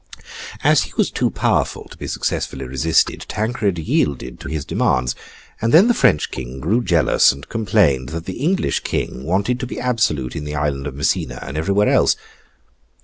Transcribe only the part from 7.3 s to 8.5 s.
and complained that the